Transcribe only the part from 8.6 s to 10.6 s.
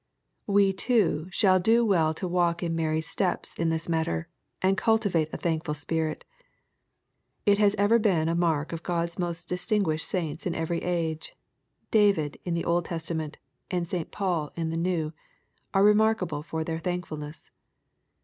of God's most distinguished saints in